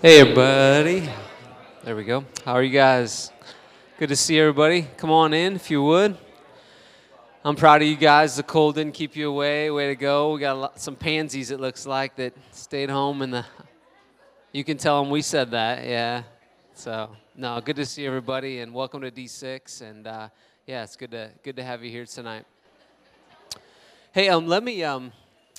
[0.00, 1.10] Hey, everybody.
[1.82, 2.24] There we go.
[2.44, 3.32] How are you guys?
[3.98, 4.82] Good to see everybody.
[4.96, 6.16] Come on in if you would.
[7.44, 8.36] I'm proud of you guys.
[8.36, 9.72] The cold didn't keep you away.
[9.72, 10.34] Way to go.
[10.34, 13.22] We got lot, some pansies, it looks like, that stayed home.
[13.22, 13.44] And the
[14.52, 15.84] you can tell them we said that.
[15.84, 16.22] Yeah.
[16.74, 19.82] So, no, good to see everybody and welcome to D6.
[19.82, 20.28] And uh,
[20.64, 22.44] yeah, it's good to, good to have you here tonight.
[24.12, 24.84] Hey, um, let me.
[24.84, 25.10] Um,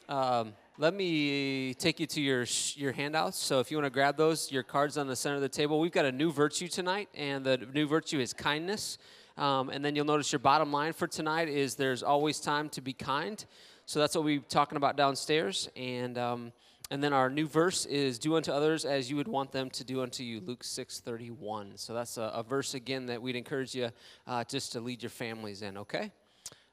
[0.07, 3.37] um, let me take you to your, your handouts.
[3.37, 5.77] So if you want to grab those, your cards on the center of the table.
[5.81, 8.97] We've got a new virtue tonight, and the new virtue is kindness.
[9.37, 12.81] Um, and then you'll notice your bottom line for tonight is there's always time to
[12.81, 13.43] be kind.
[13.87, 15.67] So that's what we're talking about downstairs.
[15.75, 16.53] And, um,
[16.89, 19.83] and then our new verse is do unto others as you would want them to
[19.83, 21.77] do unto you, Luke 6.31.
[21.77, 23.89] So that's a, a verse, again, that we'd encourage you
[24.25, 26.13] uh, just to lead your families in, okay?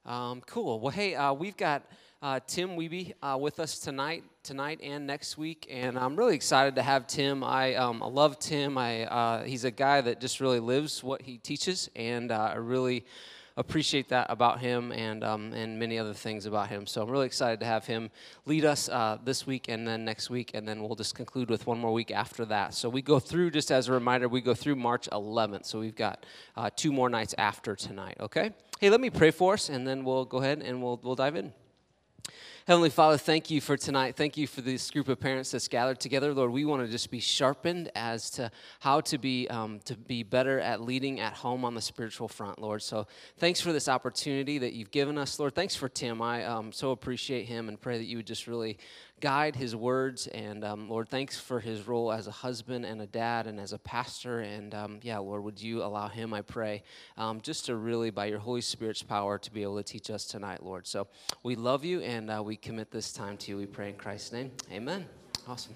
[0.05, 0.79] Um, cool.
[0.79, 1.83] Well, hey, uh, we've got
[2.23, 6.77] uh, Tim Wiebe uh, with us tonight, tonight and next week, and I'm really excited
[6.77, 7.45] to have Tim.
[7.45, 8.79] I, um, I love Tim.
[8.79, 12.57] I, uh, he's a guy that just really lives what he teaches, and uh, I
[12.57, 13.05] really
[13.59, 16.87] appreciate that about him and um, and many other things about him.
[16.87, 18.11] So I'm really excited to have him
[18.45, 21.67] lead us uh, this week and then next week, and then we'll just conclude with
[21.67, 22.75] one more week after that.
[22.75, 25.67] So we go through, just as a reminder, we go through March 11th.
[25.67, 26.25] So we've got
[26.57, 28.17] uh, two more nights after tonight.
[28.21, 28.53] Okay.
[28.81, 31.37] Hey, let me pray for us, and then we'll go ahead and we'll we'll dive
[31.37, 31.53] in.
[32.67, 34.17] Heavenly Father, thank you for tonight.
[34.17, 36.35] Thank you for this group of parents that's gathered together.
[36.35, 40.25] Lord, we want to just be sharpened as to how to be um, to be
[40.25, 42.83] better at leading at home on the spiritual front, Lord.
[42.83, 43.07] So
[43.39, 45.55] thanks for this opportunity that you've given us, Lord.
[45.55, 46.21] Thanks for Tim.
[46.21, 48.79] I um, so appreciate him and pray that you would just really
[49.21, 50.27] guide his words.
[50.27, 53.73] And um, Lord, thanks for his role as a husband and a dad and as
[53.73, 54.41] a pastor.
[54.41, 56.83] And um, yeah, Lord, would you allow him, I pray,
[57.17, 60.27] um, just to really, by your Holy Spirit's power, to be able to teach us
[60.27, 60.87] tonight, Lord.
[60.87, 61.09] So
[61.43, 63.57] we love you and uh, we commit this time to you.
[63.57, 64.51] We pray in Christ's name.
[64.71, 65.07] Amen.
[65.49, 65.75] Awesome.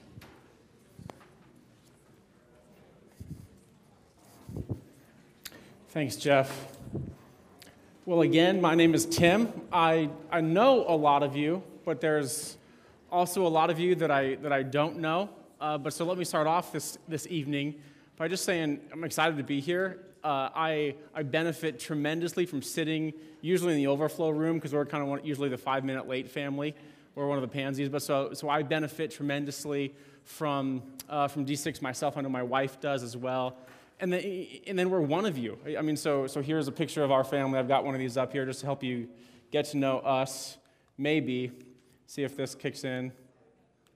[5.90, 6.68] Thanks, Jeff.
[8.04, 9.52] Well, again, my name is Tim.
[9.72, 12.56] I, I know a lot of you, but there's
[13.10, 15.30] also a lot of you that I, that I don't know.
[15.60, 17.74] Uh, but so let me start off this, this evening
[18.16, 19.98] by just saying I'm excited to be here.
[20.22, 25.02] Uh, I, I benefit tremendously from sitting usually in the overflow room because we're kind
[25.02, 26.74] of one, usually the five minute late family.
[27.14, 27.88] We're one of the pansies.
[27.88, 29.94] But so, so I benefit tremendously
[30.24, 32.16] from, uh, from D6 myself.
[32.16, 33.56] I know my wife does as well.
[33.98, 35.58] And then, and then we're one of you.
[35.78, 37.58] I mean, so, so here's a picture of our family.
[37.58, 39.08] I've got one of these up here just to help you
[39.50, 40.56] get to know us,
[40.96, 41.52] maybe.
[42.10, 43.12] See if this kicks in.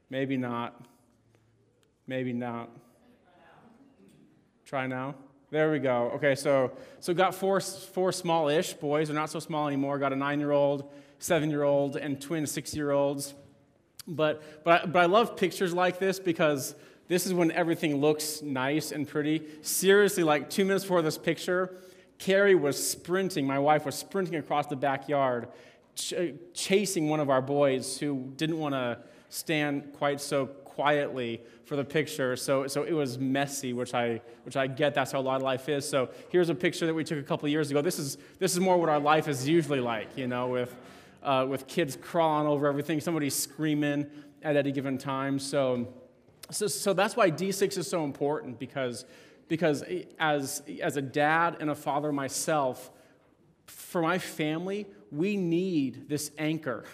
[0.08, 0.80] Maybe not.
[2.06, 2.70] Maybe not.
[4.64, 5.16] Try now.
[5.50, 6.12] There we go.
[6.14, 6.70] Okay, so
[7.00, 9.08] so got four four small-ish boys.
[9.08, 9.98] They're not so small anymore.
[9.98, 13.34] Got a nine-year-old, seven-year-old, and twin six-year-olds.
[14.06, 16.76] But but but I love pictures like this because
[17.08, 19.42] this is when everything looks nice and pretty.
[19.62, 21.78] Seriously, like two minutes before this picture,
[22.18, 23.44] Carrie was sprinting.
[23.44, 25.48] My wife was sprinting across the backyard
[25.94, 31.76] ch- chasing one of our boys who didn't want to stand quite so quietly for
[31.76, 32.36] the picture.
[32.36, 34.94] So, so it was messy, which I, which I get.
[34.94, 35.88] That's how a lot of life is.
[35.88, 37.80] So here's a picture that we took a couple years ago.
[37.80, 40.74] This is, this is more what our life is usually like, you know, with,
[41.22, 44.06] uh, with kids crawling over everything, somebody screaming
[44.42, 45.38] at any given time.
[45.38, 45.92] So,
[46.50, 49.04] so, so that's why D6 is so important because,
[49.48, 49.84] because
[50.18, 52.90] as, as a dad and a father myself,
[53.66, 56.84] for my family, we need this anchor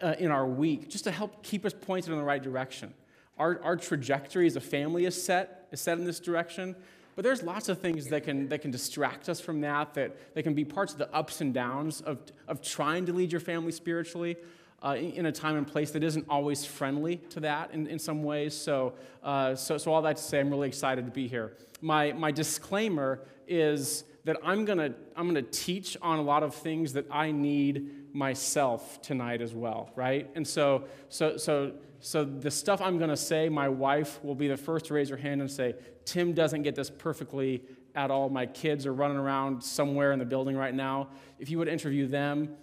[0.00, 2.92] uh, in our week just to help keep us pointed in the right direction.
[3.38, 6.76] Our, our trajectory as a family is set, is set in this direction,
[7.14, 10.42] but there's lots of things that can, that can distract us from that, that, that
[10.42, 12.18] can be parts of the ups and downs of,
[12.48, 14.36] of trying to lead your family spiritually.
[14.84, 18.24] Uh, in, a time and place that isn't always friendly to that in, in some
[18.24, 18.52] ways.
[18.52, 21.56] So, uh, so, so, all that to say, I'm really excited to be here.
[21.80, 26.42] My, my disclaimer is that I'm going to I'm going to teach on a lot
[26.42, 30.30] of things that I need myself tonight as well, right?
[30.34, 34.48] And so so so so the stuff I'm going to say, my wife will be
[34.48, 35.74] the first to raise her hand and say,
[36.04, 37.62] "Tim doesn't get this perfectly
[37.94, 38.28] at all.
[38.28, 41.08] My kids are running around somewhere in the building right now.
[41.38, 42.56] If you would interview them,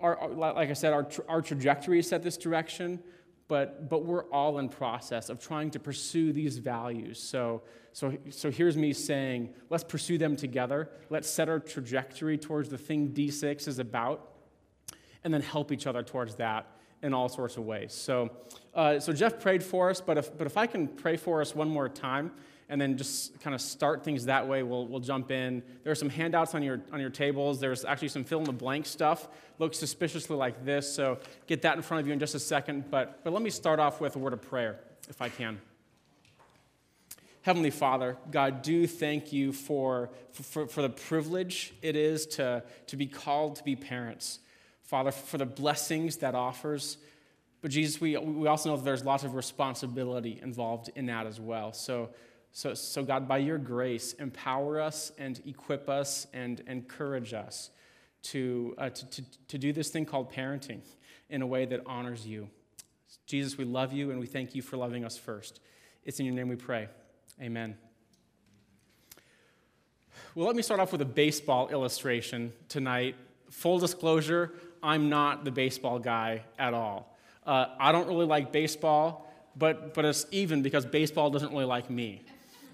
[0.00, 3.00] our, like I said, our, our trajectory is set this direction
[3.50, 7.20] but, but we're all in process of trying to pursue these values.
[7.20, 7.62] So,
[7.92, 10.88] so, so here's me saying, let's pursue them together.
[11.10, 14.34] Let's set our trajectory towards the thing D6 is about,
[15.24, 17.92] and then help each other towards that in all sorts of ways.
[17.92, 18.30] So,
[18.72, 21.52] uh, so Jeff prayed for us, but if, but if I can pray for us
[21.52, 22.30] one more time,
[22.70, 24.62] and then just kind of start things that way.
[24.62, 25.62] We'll, we'll jump in.
[25.82, 27.58] There are some handouts on your, on your tables.
[27.60, 29.28] There's actually some fill in the blank stuff.
[29.58, 31.18] Looks suspiciously like this, so
[31.48, 32.90] get that in front of you in just a second.
[32.90, 34.78] But, but let me start off with a word of prayer,
[35.08, 35.60] if I can.
[37.42, 42.96] Heavenly Father, God, do thank you for, for, for the privilege it is to, to
[42.96, 44.38] be called to be parents.
[44.84, 46.98] Father, for the blessings that offers.
[47.62, 51.40] But Jesus, we, we also know that there's lots of responsibility involved in that as
[51.40, 51.72] well.
[51.72, 52.10] So,
[52.52, 57.70] so, so God, by your grace, empower us and equip us and encourage us
[58.22, 60.80] to, uh, to, to, to do this thing called parenting
[61.28, 62.48] in a way that honors you.
[63.26, 65.60] Jesus, we love you and we thank you for loving us first.
[66.04, 66.88] It's in your name we pray.
[67.40, 67.76] Amen.
[70.34, 73.16] Well, let me start off with a baseball illustration tonight.
[73.50, 74.52] Full disclosure,
[74.82, 77.16] I'm not the baseball guy at all.
[77.46, 81.90] Uh, I don't really like baseball, but, but it's even because baseball doesn't really like
[81.90, 82.22] me.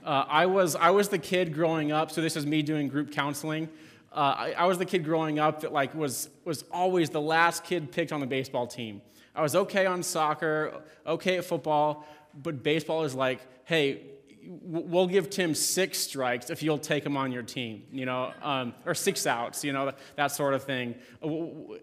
[0.07, 3.11] Uh, I, was, I was the kid growing up, so this is me doing group
[3.11, 3.69] counseling.
[4.13, 7.65] Uh, I, I, was the kid growing up that like was, was always the last
[7.65, 9.03] kid picked on the baseball team.
[9.35, 12.07] I was okay on soccer, okay at football,
[12.41, 14.03] but baseball is like, hey,
[14.63, 18.75] we'll give Tim six strikes if you'll take him on your team, you know, um,
[18.87, 20.95] or six outs, you know, that sort of thing,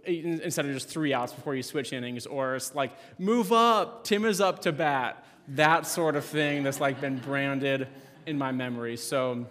[0.06, 4.24] instead of just three outs before you switch innings, or it's like, move up, Tim
[4.24, 7.90] is up to bat, that sort of thing that's like been branded
[8.26, 8.98] in my memory.
[8.98, 9.46] So,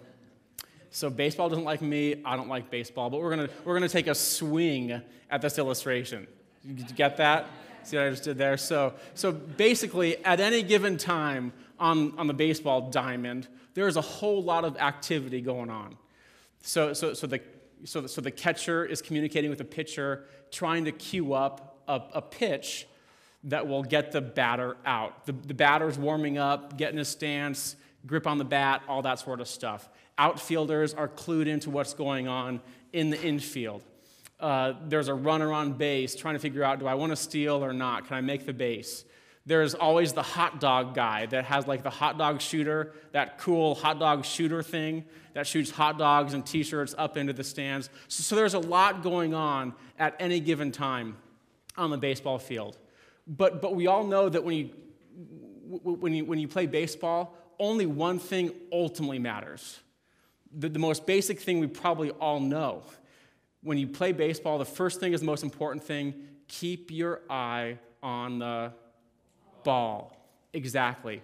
[0.89, 4.07] so baseball doesn't like me, I don't like baseball, but we're gonna, we're gonna take
[4.07, 6.27] a swing at this illustration.
[6.63, 7.47] You get that?
[7.83, 8.55] See what I just did there?
[8.57, 14.01] So, so basically, at any given time, on, on the baseball diamond, there is a
[14.01, 15.97] whole lot of activity going on.
[16.61, 17.41] So, so, so, the,
[17.83, 22.01] so, the, so the catcher is communicating with the pitcher, trying to cue up a,
[22.13, 22.87] a pitch
[23.45, 25.25] that will get the batter out.
[25.25, 29.41] The, the batter's warming up, getting a stance, grip on the bat, all that sort
[29.41, 29.89] of stuff.
[30.17, 32.61] Outfielders are clued into what's going on
[32.91, 33.81] in the infield.
[34.39, 37.63] Uh, there's a runner on base trying to figure out do I want to steal
[37.63, 38.07] or not?
[38.07, 39.05] Can I make the base?
[39.45, 43.75] There's always the hot dog guy that has like the hot dog shooter, that cool
[43.75, 45.03] hot dog shooter thing
[45.33, 47.89] that shoots hot dogs and t shirts up into the stands.
[48.07, 51.17] So, so, there's a lot going on at any given time
[51.77, 52.77] on the baseball field.
[53.27, 54.69] But, but we all know that when you,
[55.81, 59.79] when, you, when you play baseball, only one thing ultimately matters.
[60.55, 62.83] The, the most basic thing we probably all know.
[63.61, 66.13] When you play baseball, the first thing is the most important thing
[66.47, 68.73] keep your eye on the
[69.63, 70.15] ball.
[70.53, 71.21] Exactly.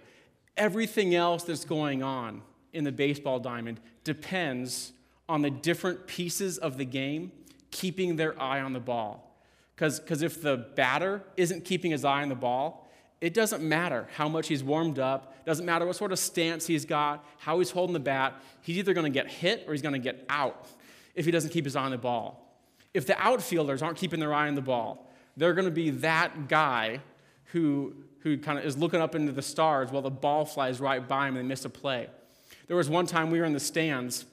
[0.56, 2.42] Everything else that's going on
[2.72, 4.92] in the baseball diamond depends
[5.28, 7.30] on the different pieces of the game
[7.70, 9.40] keeping their eye on the ball.
[9.74, 12.79] Because if the batter isn't keeping his eye on the ball,
[13.20, 16.84] it doesn't matter how much he's warmed up, doesn't matter what sort of stance he's
[16.84, 19.92] got, how he's holding the bat, he's either going to get hit or he's going
[19.92, 20.66] to get out
[21.14, 22.46] if he doesn't keep his eye on the ball.
[22.94, 26.48] If the outfielders aren't keeping their eye on the ball, they're going to be that
[26.48, 27.00] guy
[27.46, 31.06] who who kind of is looking up into the stars while the ball flies right
[31.06, 32.08] by him and they miss a play.
[32.66, 34.26] There was one time we were in the stands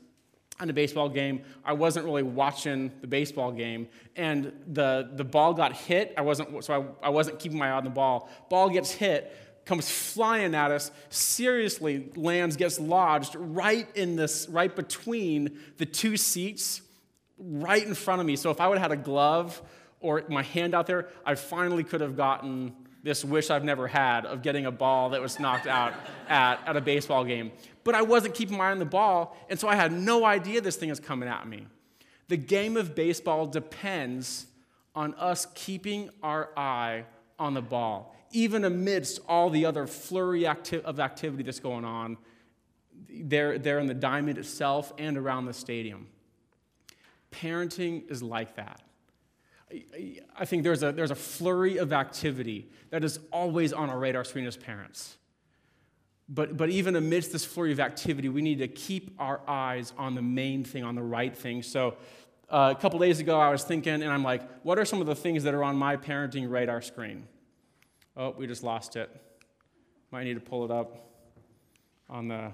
[0.60, 1.42] on a baseball game.
[1.64, 6.14] I wasn't really watching the baseball game, and the, the ball got hit.
[6.18, 8.30] I wasn't, so I, I wasn't keeping my eye on the ball.
[8.50, 14.76] Ball gets hit, comes flying at us, seriously lands, gets lodged right in this, right
[14.76, 16.82] between the two seats,
[17.38, 18.36] right in front of me.
[18.36, 19.62] So if I would have had a glove
[20.00, 22.74] or my hand out there, I finally could have gotten
[23.04, 25.94] this wish I've never had of getting a ball that was knocked out
[26.28, 27.52] at, at a baseball game.
[27.88, 30.60] But I wasn't keeping my eye on the ball, and so I had no idea
[30.60, 31.68] this thing is coming at me.
[32.28, 34.48] The game of baseball depends
[34.94, 37.06] on us keeping our eye
[37.40, 42.18] on the ball, even amidst all the other flurry acti- of activity that's going on
[43.10, 46.08] there, there in the diamond itself and around the stadium.
[47.32, 48.82] Parenting is like that.
[50.38, 54.26] I think there's a, there's a flurry of activity that is always on our radar
[54.26, 55.16] screen as parents.
[56.30, 60.14] But, but even amidst this flurry of activity, we need to keep our eyes on
[60.14, 61.64] the main thing, on the right thing.
[61.64, 61.96] So
[62.50, 65.08] uh, a couple days ago, I was thinking, and I'm like, what are some of
[65.08, 67.28] the things that are on my parenting radar screen?
[68.16, 69.10] Oh, we just lost it.
[70.12, 71.12] Might need to pull it up
[72.10, 72.52] on the.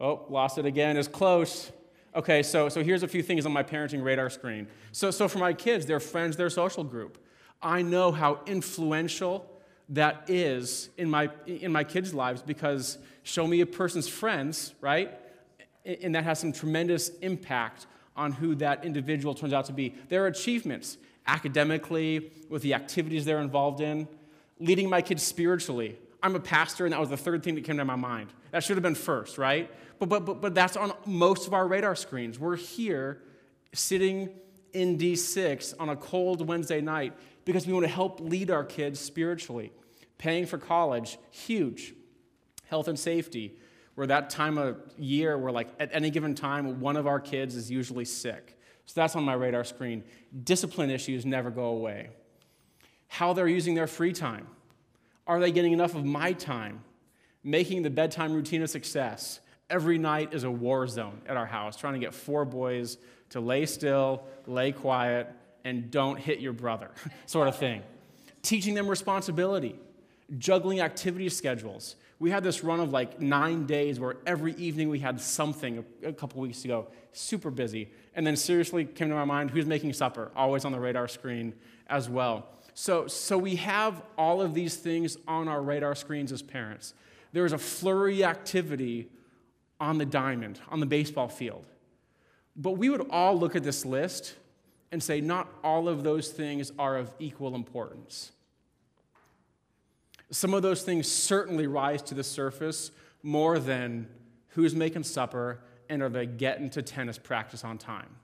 [0.00, 0.96] Oh, lost it again.
[0.96, 1.70] It's close.
[2.16, 4.66] Okay, so, so here's a few things on my parenting radar screen.
[4.92, 7.22] So, so for my kids, their friends, their social group,
[7.62, 9.59] I know how influential
[9.90, 15.12] that is in my, in my kids' lives because show me a person's friends, right?
[15.84, 19.94] And that has some tremendous impact on who that individual turns out to be.
[20.08, 24.06] Their achievements, academically, with the activities they're involved in,
[24.58, 25.98] leading my kids spiritually.
[26.22, 28.30] I'm a pastor, and that was the third thing that came to my mind.
[28.52, 29.70] That should have been first, right?
[29.98, 32.38] But, but, but, but that's on most of our radar screens.
[32.38, 33.22] We're here
[33.72, 34.30] sitting
[34.72, 39.00] in D6 on a cold Wednesday night because we want to help lead our kids
[39.00, 39.72] spiritually.
[40.20, 41.94] Paying for college, huge.
[42.66, 43.56] Health and safety.
[43.96, 47.56] We're that time of year where, like, at any given time, one of our kids
[47.56, 48.58] is usually sick.
[48.84, 50.04] So that's on my radar screen.
[50.44, 52.10] Discipline issues never go away.
[53.08, 54.46] How they're using their free time.
[55.26, 56.84] Are they getting enough of my time?
[57.42, 59.40] Making the bedtime routine a success.
[59.70, 62.98] Every night is a war zone at our house, trying to get four boys
[63.30, 65.32] to lay still, lay quiet,
[65.64, 66.90] and don't hit your brother,
[67.26, 67.82] sort of thing.
[68.42, 69.78] Teaching them responsibility,
[70.38, 71.96] juggling activity schedules.
[72.18, 76.12] We had this run of like nine days where every evening we had something a
[76.12, 77.90] couple weeks ago, super busy.
[78.14, 81.54] And then seriously came to my mind who's making supper, always on the radar screen
[81.88, 82.48] as well.
[82.74, 86.94] So, so we have all of these things on our radar screens as parents.
[87.32, 89.08] There is a flurry activity
[89.80, 91.64] on the diamond, on the baseball field.
[92.56, 94.34] But we would all look at this list
[94.92, 98.32] and say, not all of those things are of equal importance.
[100.30, 102.90] Some of those things certainly rise to the surface
[103.22, 104.08] more than
[104.48, 108.16] who's making supper and are they getting to tennis practice on time.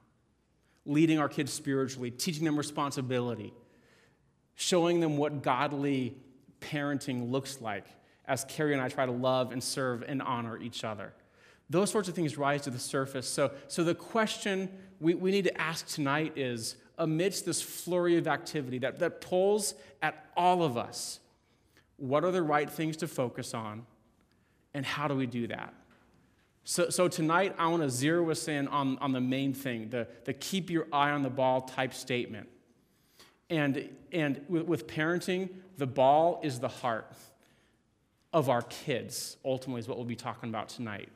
[0.84, 3.52] Leading our kids spiritually, teaching them responsibility,
[4.54, 6.16] showing them what godly
[6.60, 7.86] parenting looks like
[8.26, 11.12] as Carrie and I try to love and serve and honor each other.
[11.68, 13.28] Those sorts of things rise to the surface.
[13.28, 14.68] So, so the question
[15.00, 19.74] we, we need to ask tonight is amidst this flurry of activity that, that pulls
[20.00, 21.20] at all of us,
[21.96, 23.86] what are the right things to focus on,
[24.74, 25.74] and how do we do that?
[26.64, 30.08] So, so tonight, I want to zero us in on, on the main thing, the,
[30.24, 32.48] the keep your eye on the ball type statement.
[33.48, 37.12] And, and with, with parenting, the ball is the heart
[38.32, 41.08] of our kids, ultimately, is what we'll be talking about tonight.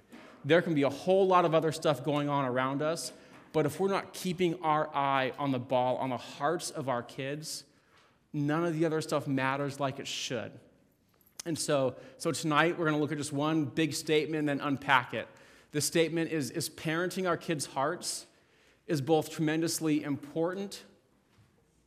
[0.44, 3.12] There can be a whole lot of other stuff going on around us,
[3.52, 7.02] but if we're not keeping our eye on the ball, on the hearts of our
[7.02, 7.64] kids,
[8.32, 10.52] none of the other stuff matters like it should.
[11.46, 14.60] And so, so tonight we're going to look at just one big statement and then
[14.60, 15.26] unpack it.
[15.72, 18.26] The statement is, is parenting our kids' hearts
[18.86, 20.82] is both tremendously important,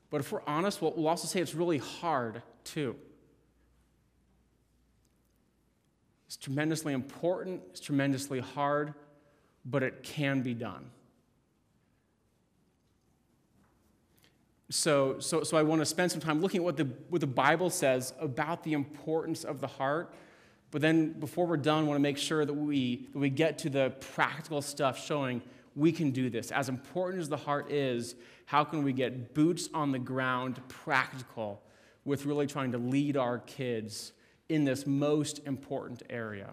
[0.10, 2.95] but if we're honest, we'll, we'll also say it's really hard too.
[6.27, 8.93] It's tremendously important, it's tremendously hard,
[9.65, 10.89] but it can be done.
[14.73, 17.27] So, so, so I want to spend some time looking at what the, what the
[17.27, 20.11] Bible says about the importance of the heart.
[20.71, 23.59] But then before we're done, I want to make sure that we, that we get
[23.59, 25.43] to the practical stuff showing
[25.75, 26.49] we can do this.
[26.49, 28.15] As important as the heart is,
[28.47, 31.61] how can we get boots on the ground, practical,
[32.03, 34.11] with really trying to lead our kids
[34.49, 36.49] in this most important area.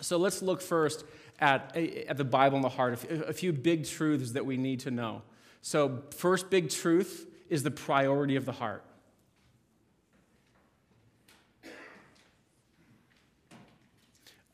[0.00, 1.04] So let's look first
[1.38, 4.90] at, at the Bible and the heart, a few big truths that we need to
[4.90, 5.20] know.
[5.62, 8.84] So, first big truth is the priority of the heart.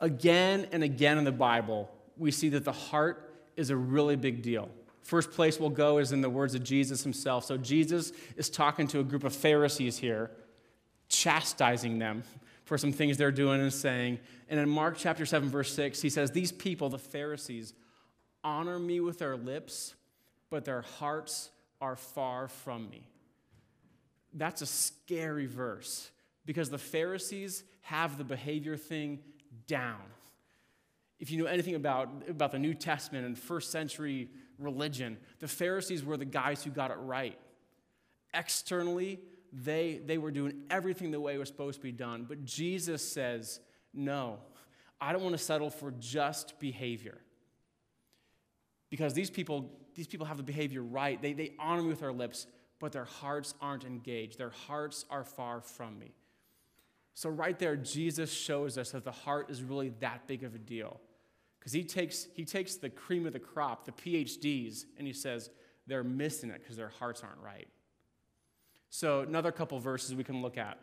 [0.00, 4.42] Again and again in the Bible, we see that the heart is a really big
[4.42, 4.68] deal.
[5.02, 7.44] First place we'll go is in the words of Jesus himself.
[7.44, 10.30] So, Jesus is talking to a group of Pharisees here
[11.08, 12.24] chastising them
[12.64, 14.18] for some things they're doing and saying.
[14.48, 17.74] And in Mark chapter 7, verse 6, he says, These people, the Pharisees,
[18.42, 19.94] honor me with their lips,
[20.50, 21.50] but their hearts
[21.80, 23.08] are far from me.
[24.32, 26.10] That's a scary verse
[26.44, 29.20] because the Pharisees have the behavior thing
[29.66, 30.02] down.
[31.18, 36.04] If you know anything about, about the New Testament and first century religion, the Pharisees
[36.04, 37.38] were the guys who got it right.
[38.34, 39.20] Externally,
[39.52, 42.26] they, they were doing everything the way it was supposed to be done.
[42.28, 43.60] But Jesus says,
[43.94, 44.38] no,
[45.00, 47.18] I don't want to settle for just behavior.
[48.90, 51.20] Because these people, these people have the behavior right.
[51.20, 52.46] They, they honor me with their lips,
[52.78, 54.38] but their hearts aren't engaged.
[54.38, 56.12] Their hearts are far from me.
[57.14, 60.58] So, right there, Jesus shows us that the heart is really that big of a
[60.58, 61.00] deal.
[61.58, 65.48] Because he takes, he takes the cream of the crop, the PhDs, and he says
[65.86, 67.68] they're missing it because their hearts aren't right.
[68.90, 70.78] So, another couple verses we can look at.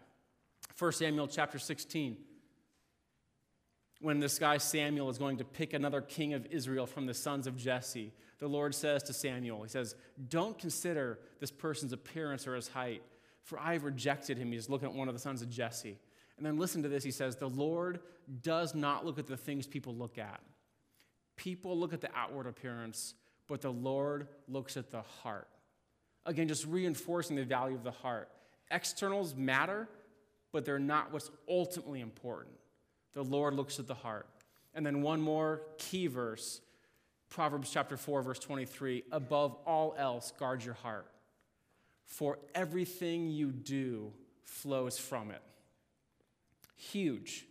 [0.80, 2.18] 1 Samuel chapter 16.
[4.02, 7.46] When this guy Samuel is going to pick another king of Israel from the sons
[7.46, 8.12] of Jesse,
[8.44, 9.96] the Lord says to Samuel, He says,
[10.28, 13.02] Don't consider this person's appearance or his height,
[13.42, 14.52] for I have rejected him.
[14.52, 15.98] He's looking at one of the sons of Jesse.
[16.36, 17.06] And then listen to this.
[17.06, 18.02] He says, The Lord
[18.42, 20.42] does not look at the things people look at.
[21.38, 23.14] People look at the outward appearance,
[23.48, 25.48] but the Lord looks at the heart.
[26.26, 28.28] Again, just reinforcing the value of the heart.
[28.72, 29.88] Externals matter,
[30.52, 32.56] but they're not what's ultimately important.
[33.14, 34.28] The Lord looks at the heart.
[34.74, 36.60] And then one more key verse
[37.34, 41.08] Proverbs chapter 4, verse 23 above all else, guard your heart,
[42.06, 44.14] for everything you do
[44.44, 45.42] flows from it.
[46.76, 47.48] Huge.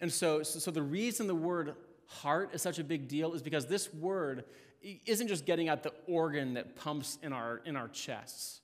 [0.00, 1.74] And so, so, the reason the word
[2.06, 4.44] heart is such a big deal is because this word
[5.04, 8.62] isn't just getting at the organ that pumps in our, in our chests.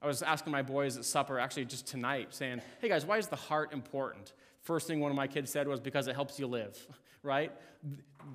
[0.00, 3.28] I was asking my boys at supper, actually just tonight, saying, hey guys, why is
[3.28, 4.32] the heart important?
[4.62, 6.78] First thing one of my kids said was because it helps you live,
[7.22, 7.52] right?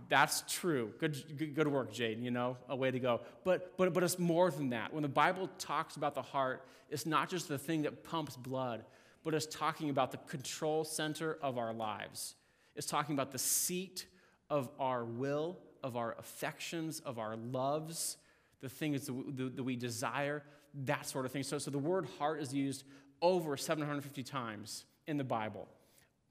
[0.09, 0.91] That's true.
[0.99, 3.21] Good, good, work, Jaden, you know, a way to go.
[3.45, 4.93] But, but, but it's more than that.
[4.93, 8.83] When the Bible talks about the heart, it's not just the thing that pumps blood,
[9.23, 12.35] but it's talking about the control center of our lives.
[12.75, 14.05] It's talking about the seat
[14.49, 18.17] of our will, of our affections, of our loves,
[18.61, 20.43] the things that we desire,
[20.85, 21.43] that sort of thing.
[21.43, 22.83] So, so the word heart is used
[23.21, 25.67] over 750 times in the Bible.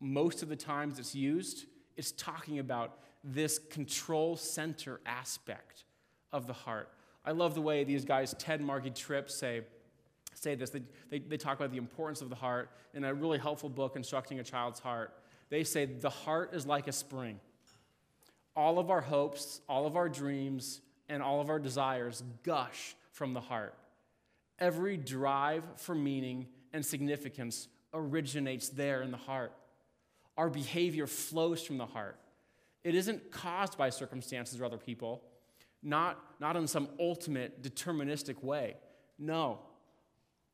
[0.01, 5.85] Most of the times it's used, it's talking about this control center aspect
[6.33, 6.91] of the heart.
[7.25, 9.63] I love the way these guys, Tedd Margy Tripp, say,
[10.35, 10.71] say this.
[10.71, 13.97] They, they, they talk about the importance of the heart in a really helpful book,
[13.97, 15.13] Instructing a Child's Heart.
[15.49, 17.41] They say the heart is like a spring.
[18.55, 23.33] All of our hopes, all of our dreams, and all of our desires gush from
[23.33, 23.75] the heart.
[24.59, 29.53] Every drive for meaning and significance originates there in the heart.
[30.37, 32.19] Our behavior flows from the heart.
[32.85, 35.23] It isn't caused by circumstances or other people,
[35.83, 38.77] not, not in some ultimate deterministic way.
[39.19, 39.61] No.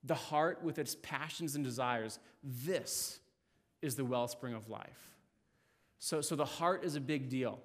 [0.05, 3.19] The heart, with its passions and desires, this
[3.83, 5.11] is the wellspring of life.
[5.99, 7.61] So, so the heart is a big deal.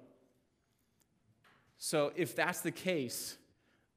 [1.78, 3.36] So, if that's the case,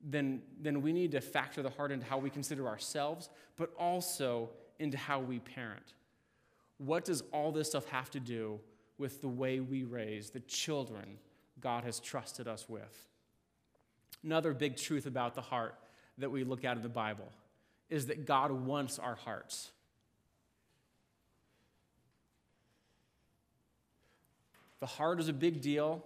[0.03, 4.49] then, then we need to factor the heart into how we consider ourselves, but also
[4.79, 5.93] into how we parent.
[6.83, 8.59] What does all this stuff have to do
[8.97, 11.19] with the way we raise the children
[11.59, 13.07] God has trusted us with?
[14.23, 15.75] Another big truth about the heart
[16.17, 17.31] that we look at in the Bible
[17.91, 19.69] is that God wants our hearts.
[24.79, 26.03] The heart is a big deal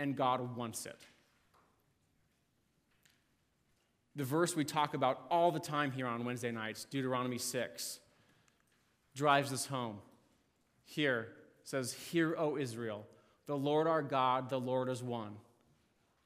[0.00, 1.00] and God wants it.
[4.16, 8.00] The verse we talk about all the time here on Wednesday nights, Deuteronomy 6,
[9.14, 9.98] drives this home.
[10.84, 11.28] Here
[11.62, 13.06] says, Hear, O Israel,
[13.46, 15.36] the Lord our God, the Lord is one.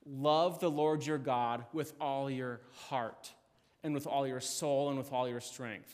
[0.06, 3.32] Love the Lord your God with all your heart,
[3.82, 5.92] and with all your soul, and with all your strength.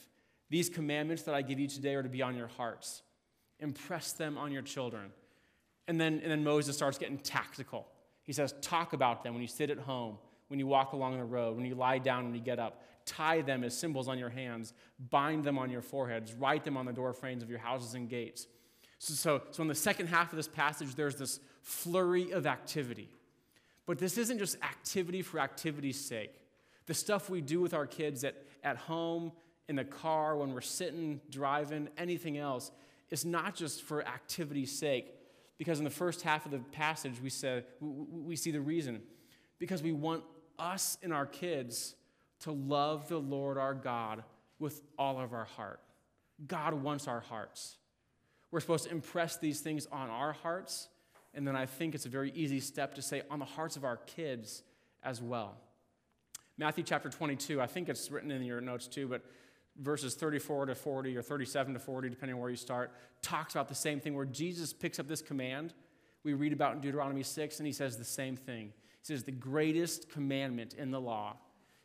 [0.51, 3.03] These commandments that I give you today are to be on your hearts.
[3.59, 5.11] Impress them on your children
[5.87, 7.87] and then, and then Moses starts getting tactical.
[8.23, 11.25] He says, Talk about them when you sit at home, when you walk along the
[11.25, 12.83] road, when you lie down, when you get up.
[13.07, 14.73] Tie them as symbols on your hands,
[15.11, 18.09] bind them on your foreheads, write them on the door frames of your houses and
[18.09, 18.47] gates.
[18.99, 23.11] So, so, so in the second half of this passage, there's this flurry of activity.
[23.87, 26.35] But this isn't just activity for activity's sake.
[26.87, 29.33] The stuff we do with our kids at, at home,
[29.69, 32.71] in the car, when we're sitting, driving, anything else,
[33.11, 35.15] is not just for activity's sake
[35.59, 39.03] because in the first half of the passage, we, said, we see the reason.
[39.59, 40.25] Because we want
[40.59, 41.95] us and our kids
[42.41, 44.25] to love the Lord our God
[44.59, 45.81] with all of our heart.
[46.47, 47.77] God wants our hearts.
[48.51, 50.89] We're supposed to impress these things on our hearts,
[51.35, 53.85] and then I think it's a very easy step to say on the hearts of
[53.85, 54.63] our kids
[55.03, 55.57] as well.
[56.57, 59.23] Matthew chapter 22, I think it's written in your notes too, but
[59.77, 62.93] verses 34 to 40 or 37 to 40, depending on where you start,
[63.23, 65.75] talks about the same thing where Jesus picks up this command
[66.25, 68.73] we read about in Deuteronomy 6, and he says the same thing.
[69.01, 71.37] He says, The greatest commandment in the law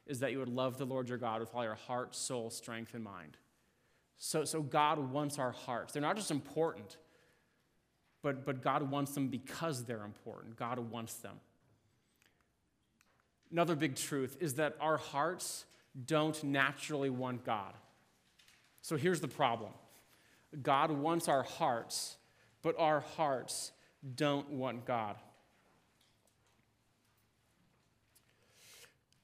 [0.10, 2.94] is that you would love the Lord your God with all your heart, soul, strength,
[2.94, 3.38] and mind.
[4.18, 5.94] So, so God wants our hearts.
[5.94, 6.98] They're not just important,
[8.22, 10.58] but, but God wants them because they're important.
[10.58, 11.36] God wants them.
[13.52, 15.66] Another big truth is that our hearts
[16.06, 17.74] don't naturally want God.
[18.82, 19.72] So here's the problem
[20.62, 22.18] God wants our hearts,
[22.62, 23.72] but our hearts
[24.16, 25.16] don't want God.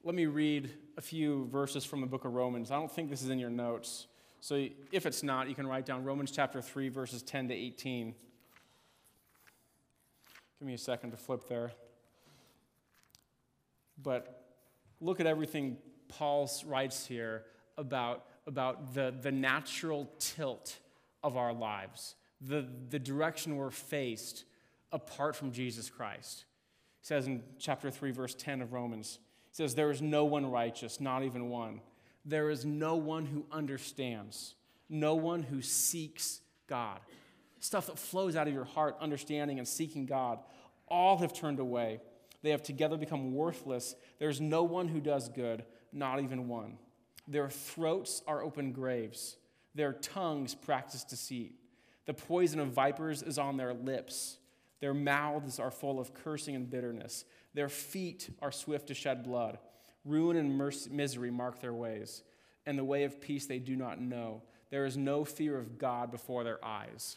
[0.06, 2.70] Let me read a few verses from the book of Romans.
[2.70, 4.06] I don't think this is in your notes.
[4.40, 8.14] So if it's not, you can write down Romans chapter 3, verses 10 to 18.
[10.60, 11.72] Give me a second to flip there.
[14.00, 14.44] But
[15.00, 17.42] look at everything Paul writes here
[17.76, 20.78] about, about the, the natural tilt
[21.24, 24.44] of our lives, the, the direction we're faced
[24.92, 26.44] apart from Jesus Christ.
[27.00, 29.18] He says in chapter 3, verse 10 of Romans,
[29.56, 31.80] says, There is no one righteous, not even one.
[32.26, 34.54] There is no one who understands,
[34.90, 37.00] no one who seeks God.
[37.60, 40.40] Stuff that flows out of your heart, understanding and seeking God,
[40.88, 42.00] all have turned away.
[42.42, 43.94] They have together become worthless.
[44.18, 46.76] There's no one who does good, not even one.
[47.26, 49.36] Their throats are open graves,
[49.74, 51.54] their tongues practice deceit.
[52.04, 54.36] The poison of vipers is on their lips.
[54.80, 57.24] Their mouths are full of cursing and bitterness.
[57.56, 59.58] Their feet are swift to shed blood.
[60.04, 60.58] Ruin and
[60.90, 62.22] misery mark their ways,
[62.66, 64.42] and the way of peace they do not know.
[64.70, 67.16] There is no fear of God before their eyes.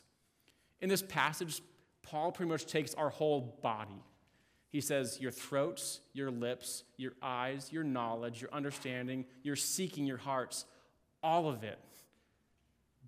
[0.79, 1.61] In this passage,
[2.03, 4.01] Paul pretty much takes our whole body.
[4.69, 10.17] He says, Your throats, your lips, your eyes, your knowledge, your understanding, your seeking, your
[10.17, 10.63] hearts,
[11.21, 11.79] all of it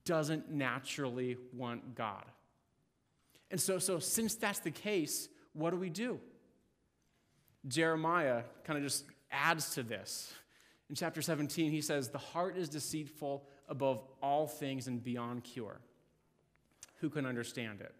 [0.04, 2.26] doesn't naturally want God.
[3.50, 6.20] And so, so since that's the case, what do we do?
[7.68, 10.34] Jeremiah kind of just adds to this.
[10.90, 15.80] In chapter 17, he says, The heart is deceitful above all things and beyond cure.
[16.98, 17.94] Who can understand it?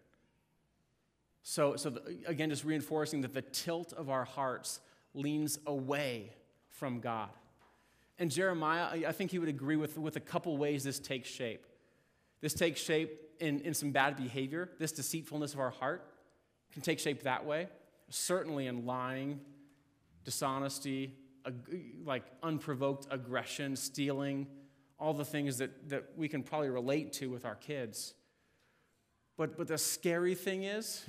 [1.42, 4.80] So, so the, again, just reinforcing that the tilt of our hearts
[5.14, 6.32] leans away
[6.68, 7.30] from God.
[8.18, 11.66] And Jeremiah, I think he would agree with, with a couple ways this takes shape.
[12.40, 14.70] This takes shape in, in some bad behavior.
[14.78, 16.04] This deceitfulness of our heart
[16.72, 17.68] can take shape that way.
[18.10, 19.40] Certainly in lying,
[20.24, 21.14] dishonesty,
[22.04, 24.46] like unprovoked aggression, stealing,
[24.98, 28.14] all the things that, that we can probably relate to with our kids.
[29.36, 31.04] But, but the scary thing is,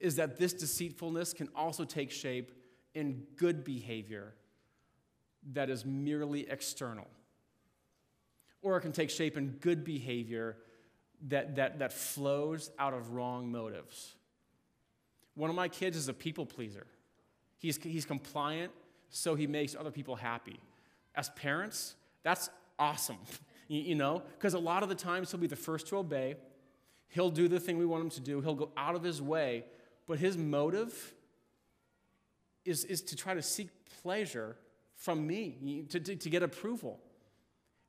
[0.00, 2.52] is that this deceitfulness can also take shape
[2.94, 4.34] in good behavior
[5.52, 7.06] that is merely external.
[8.62, 10.56] Or it can take shape in good behavior
[11.28, 14.14] that, that, that flows out of wrong motives.
[15.34, 16.86] One of my kids is a people pleaser.
[17.58, 18.72] He's, he's compliant,
[19.10, 20.58] so he makes other people happy.
[21.14, 23.18] As parents, that's awesome,
[23.68, 26.36] you, you know, because a lot of the times he'll be the first to obey.
[27.08, 28.40] He'll do the thing we want him to do.
[28.40, 29.64] He'll go out of his way,
[30.06, 31.14] but his motive
[32.64, 33.68] is, is to try to seek
[34.02, 34.56] pleasure
[34.94, 37.00] from me, to, to, to get approval.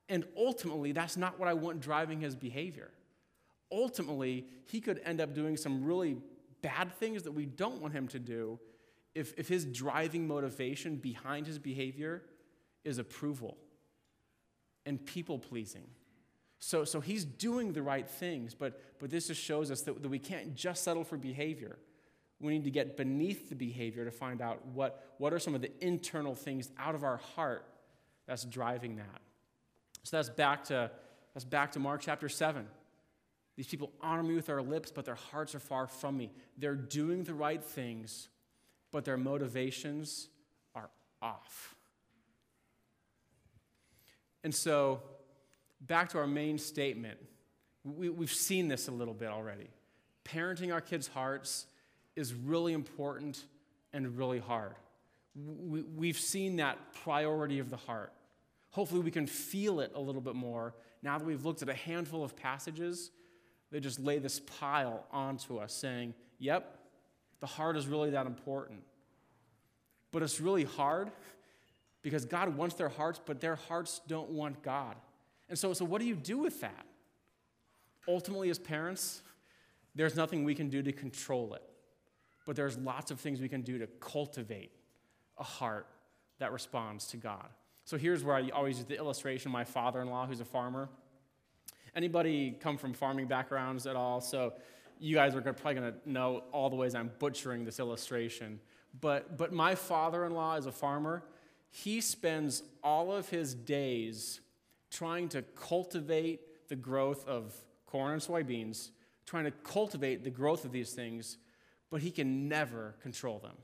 [0.07, 2.91] And ultimately, that's not what I want driving his behavior.
[3.71, 6.17] Ultimately, he could end up doing some really
[6.61, 8.59] bad things that we don't want him to do
[9.19, 12.23] if, if his driving motivation behind his behavior
[12.83, 13.57] is approval
[14.85, 15.87] and people pleasing.
[16.59, 20.09] So, so he's doing the right things, but, but this just shows us that, that
[20.09, 21.77] we can't just settle for behavior.
[22.39, 25.61] We need to get beneath the behavior to find out what, what are some of
[25.61, 27.65] the internal things out of our heart
[28.25, 29.21] that's driving that.
[30.03, 30.91] So that's back to,
[31.33, 32.65] that's back to Mark chapter 7.
[33.57, 36.31] These people honor me with their lips, but their hearts are far from me.
[36.57, 38.29] They're doing the right things,
[38.91, 40.29] but their motivations
[40.75, 40.89] are
[41.21, 41.75] off.
[44.43, 45.01] And so,
[45.81, 47.17] back to our main statement,
[47.83, 49.69] we, we've seen this a little bit already.
[50.25, 51.65] Parenting our kids' hearts
[52.15, 53.43] is really important
[53.93, 54.75] and really hard.
[55.35, 58.13] We, we've seen that priority of the heart.
[58.71, 61.73] Hopefully, we can feel it a little bit more now that we've looked at a
[61.73, 63.11] handful of passages
[63.71, 66.78] that just lay this pile onto us, saying, Yep,
[67.39, 68.81] the heart is really that important.
[70.11, 71.11] But it's really hard
[72.01, 74.95] because God wants their hearts, but their hearts don't want God.
[75.49, 76.85] And so, so what do you do with that?
[78.07, 79.21] Ultimately, as parents,
[79.95, 81.63] there's nothing we can do to control it,
[82.45, 84.71] but there's lots of things we can do to cultivate
[85.37, 85.87] a heart
[86.39, 87.47] that responds to God.
[87.85, 90.89] So here's where I always use the illustration my father in law, who's a farmer.
[91.95, 94.21] Anybody come from farming backgrounds at all?
[94.21, 94.53] So
[94.99, 98.59] you guys are probably going to know all the ways I'm butchering this illustration.
[98.99, 101.23] But, but my father in law is a farmer.
[101.71, 104.41] He spends all of his days
[104.91, 107.53] trying to cultivate the growth of
[107.85, 108.89] corn and soybeans,
[109.25, 111.37] trying to cultivate the growth of these things,
[111.89, 113.55] but he can never control them.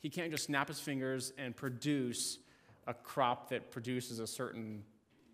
[0.00, 2.38] He can't just snap his fingers and produce
[2.86, 4.82] a crop that produces a certain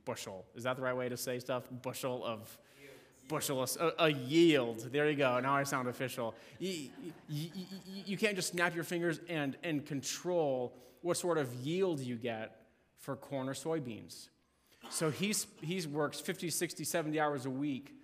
[0.05, 0.45] bushel.
[0.55, 1.65] Is that the right way to say stuff?
[1.83, 2.57] Bushel of
[3.31, 4.89] bushel, a, a, yield.
[4.93, 5.39] There you go.
[5.41, 6.35] Now I sound official.
[6.59, 6.91] You,
[7.29, 7.51] you,
[8.05, 12.67] you, can't just snap your fingers and, and control what sort of yield you get
[12.99, 14.29] for corn or soybeans.
[14.91, 17.95] So he's, he works 50, 60, 70 hours a week,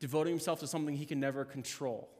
[0.00, 2.10] devoting himself to something he can never control.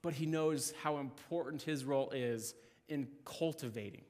[0.00, 2.54] But he knows how important his role is
[2.88, 4.04] in cultivating,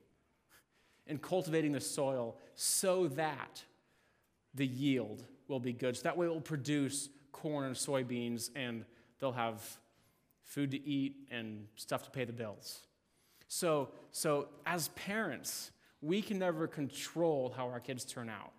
[1.07, 3.65] in cultivating the soil so that
[4.55, 5.97] the yield will be good.
[5.97, 7.09] So that way it will produce
[7.41, 8.85] corn and soybeans, and
[9.19, 9.63] they'll have
[10.43, 12.81] food to eat and stuff to pay the bills.
[13.49, 15.71] So, so as parents,
[16.01, 18.53] we can never control how our kids turn out,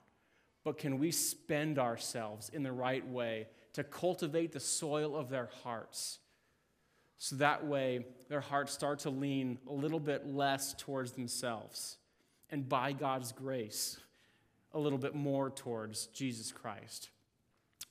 [0.64, 5.50] but can we spend ourselves in the right way to cultivate the soil of their
[5.64, 6.20] hearts?
[7.18, 11.98] So that way, their hearts start to lean a little bit less towards themselves.
[12.50, 13.98] And by God's grace,
[14.74, 17.10] a little bit more towards Jesus Christ.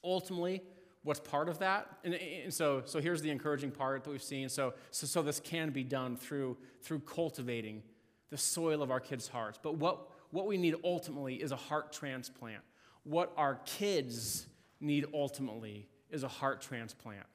[0.03, 0.63] Ultimately,
[1.03, 1.89] what's part of that.
[2.05, 4.49] And, and, so, so here's the encouraging part that we've seen.
[4.49, 7.83] So, so, so this can be done through, through cultivating
[8.31, 9.59] the soil of our kids' hearts.
[9.63, 12.63] But what, what we need ultimately is a heart transplant.
[13.05, 14.47] What our kids
[14.81, 17.27] need ultimately is a heart transplant.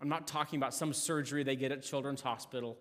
[0.00, 2.76] I'm not talking about some surgery they get at Children's Hospital.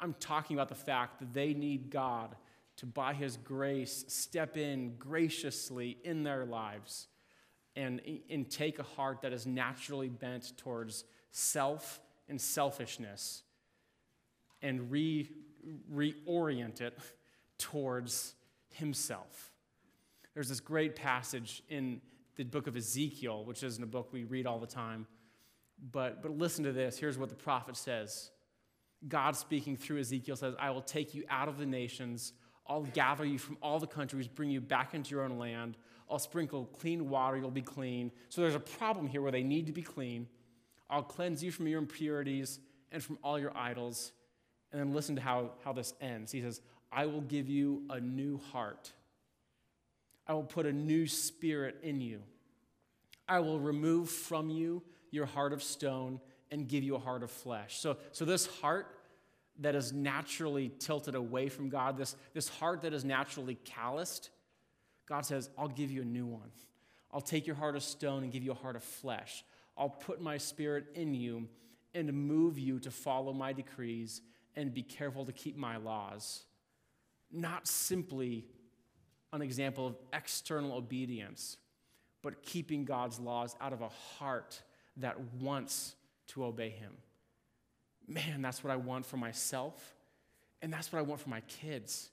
[0.00, 2.34] I'm talking about the fact that they need God
[2.78, 7.08] to, by His grace, step in graciously in their lives
[7.76, 13.42] and, and take a heart that is naturally bent towards self and selfishness
[14.62, 15.28] and re,
[15.92, 16.98] reorient it
[17.58, 18.34] towards
[18.70, 19.52] Himself.
[20.34, 22.00] There's this great passage in
[22.36, 25.06] the book of Ezekiel, which isn't a book we read all the time.
[25.92, 26.98] But, but listen to this.
[26.98, 28.30] Here's what the prophet says
[29.06, 32.32] God speaking through Ezekiel says, I will take you out of the nations.
[32.66, 35.76] I'll gather you from all the countries, bring you back into your own land.
[36.10, 38.12] I'll sprinkle clean water, you'll be clean.
[38.28, 40.28] So there's a problem here where they need to be clean.
[40.90, 42.60] I'll cleanse you from your impurities
[42.92, 44.12] and from all your idols.
[44.70, 46.32] And then listen to how, how this ends.
[46.32, 46.60] He says,
[46.92, 48.92] I will give you a new heart.
[50.26, 52.20] I will put a new spirit in you.
[53.28, 57.30] I will remove from you your heart of stone and give you a heart of
[57.30, 57.78] flesh.
[57.78, 58.86] So, so this heart
[59.60, 64.30] that is naturally tilted away from God, this, this heart that is naturally calloused,
[65.06, 66.50] God says, I'll give you a new one.
[67.12, 69.44] I'll take your heart of stone and give you a heart of flesh.
[69.76, 71.48] I'll put my spirit in you
[71.94, 74.20] and move you to follow my decrees
[74.56, 76.44] and be careful to keep my laws.
[77.30, 78.46] Not simply
[79.32, 81.56] an example of external obedience,
[82.22, 84.62] but keeping God's laws out of a heart
[84.96, 85.94] that wants
[86.28, 86.92] to obey Him.
[88.06, 89.94] Man, that's what I want for myself,
[90.62, 92.10] and that's what I want for my kids.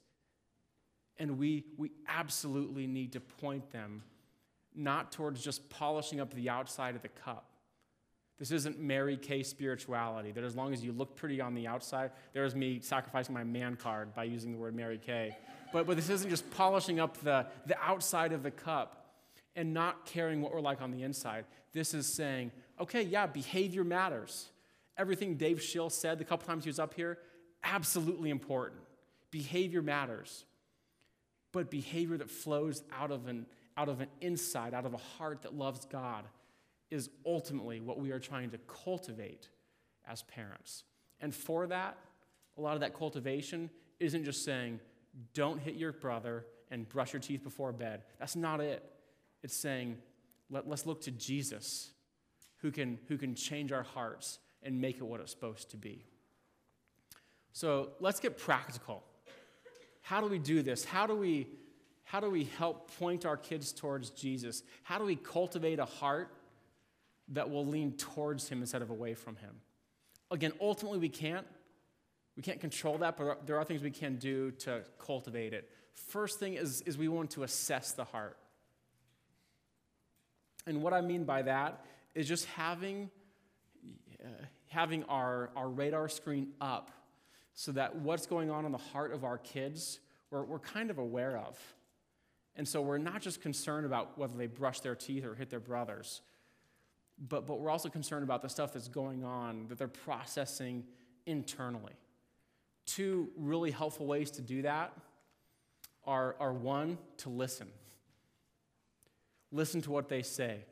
[1.22, 4.02] And we, we absolutely need to point them
[4.74, 7.48] not towards just polishing up the outside of the cup.
[8.40, 12.10] This isn't Mary Kay spirituality, that as long as you look pretty on the outside,
[12.32, 15.36] there's me sacrificing my man card by using the word Mary Kay.
[15.72, 19.14] But, but this isn't just polishing up the, the outside of the cup
[19.54, 21.44] and not caring what we're like on the inside.
[21.72, 24.48] This is saying, okay, yeah, behavior matters.
[24.98, 27.18] Everything Dave Schill said the couple times he was up here,
[27.62, 28.80] absolutely important.
[29.30, 30.46] Behavior matters
[31.52, 35.42] but behavior that flows out of an, out of an inside, out of a heart
[35.42, 36.24] that loves God,
[36.90, 39.48] is ultimately what we are trying to cultivate
[40.06, 40.84] as parents.
[41.20, 41.96] And for that,
[42.58, 44.80] a lot of that cultivation isn't just saying,
[45.34, 48.02] don't hit your brother and brush your teeth before bed.
[48.18, 48.82] That's not it.
[49.42, 49.98] It's saying,
[50.50, 51.92] Let, us look to Jesus
[52.58, 56.04] who can, who can change our hearts and make it what it's supposed to be.
[57.52, 59.02] So let's get practical
[60.02, 60.84] how do we do this?
[60.84, 61.48] How do we,
[62.04, 64.62] how do we help point our kids towards Jesus?
[64.82, 66.34] How do we cultivate a heart
[67.28, 69.54] that will lean towards Him instead of away from Him?
[70.30, 71.46] Again, ultimately, we can't.
[72.36, 75.70] We can't control that, but there are things we can do to cultivate it.
[75.92, 78.38] First thing is, is we want to assess the heart.
[80.66, 81.84] And what I mean by that
[82.14, 83.10] is just having,
[84.24, 84.28] uh,
[84.68, 86.90] having our, our radar screen up
[87.54, 90.98] so that what's going on in the heart of our kids, we're, we're kind of
[90.98, 91.58] aware of.
[92.56, 95.60] And so we're not just concerned about whether they brush their teeth or hit their
[95.60, 96.22] brothers,
[97.18, 100.84] but, but we're also concerned about the stuff that's going on that they're processing
[101.26, 101.94] internally.
[102.84, 104.92] Two really helpful ways to do that
[106.04, 107.68] are, are one, to listen.
[109.52, 110.64] Listen to what they say.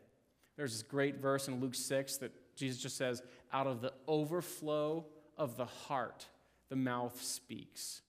[0.57, 5.07] There's this great verse in Luke 6 that Jesus just says, out of the overflow
[5.39, 6.27] of the heart,
[6.71, 8.01] the mouth speaks.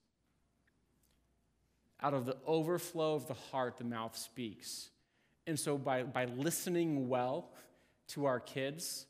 [2.02, 4.90] Out of the overflow of the heart, the mouth speaks.
[5.46, 7.50] And so, by, by listening well
[8.10, 9.06] to our kids,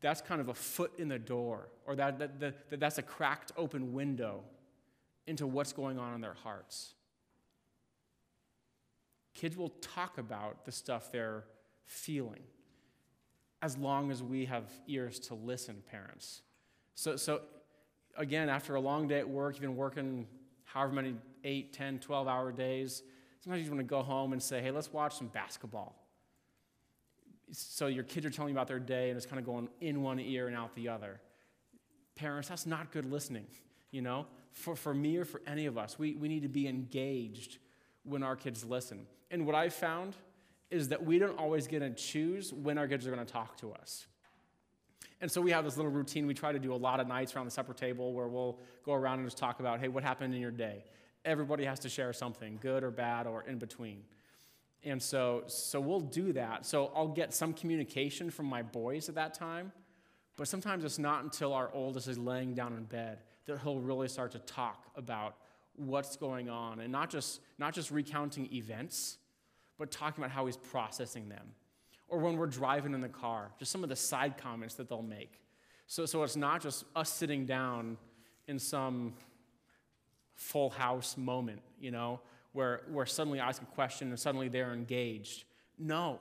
[0.00, 3.52] that's kind of a foot in the door, or that, that, that, that's a cracked
[3.56, 4.42] open window
[5.26, 6.94] into what's going on in their hearts.
[9.34, 11.44] Kids will talk about the stuff they're
[11.84, 12.42] feeling
[13.62, 16.42] as long as we have ears to listen, parents.
[16.94, 17.40] So, so
[18.16, 20.26] again, after a long day at work, you've been working
[20.64, 23.02] however many 8, 10, 12 hour days.
[23.40, 25.94] Sometimes you just want to go home and say, hey, let's watch some basketball.
[27.52, 30.02] So your kids are telling you about their day and it's kind of going in
[30.02, 31.20] one ear and out the other.
[32.16, 33.46] Parents, that's not good listening,
[33.90, 34.26] you know?
[34.52, 37.58] For, for me or for any of us, we, we need to be engaged
[38.04, 39.06] when our kids listen.
[39.30, 40.16] And what I've found
[40.70, 43.56] is that we don't always get to choose when our kids are going to talk
[43.58, 44.06] to us.
[45.20, 47.34] And so we have this little routine we try to do a lot of nights
[47.34, 50.34] around the supper table where we'll go around and just talk about, hey, what happened
[50.34, 50.84] in your day?
[51.24, 54.02] Everybody has to share something, good or bad or in between.
[54.84, 56.66] And so, so we'll do that.
[56.66, 59.72] So I'll get some communication from my boys at that time,
[60.36, 64.08] but sometimes it's not until our oldest is laying down in bed that he'll really
[64.08, 65.36] start to talk about
[65.76, 69.18] what's going on and not just, not just recounting events,
[69.78, 71.46] but talking about how he's processing them.
[72.08, 75.02] Or when we're driving in the car, just some of the side comments that they'll
[75.02, 75.40] make.
[75.86, 77.96] So, so it's not just us sitting down
[78.46, 79.14] in some
[80.34, 82.20] full house moment, you know,
[82.52, 85.44] where, where suddenly I ask a question and suddenly they're engaged.
[85.78, 86.20] No,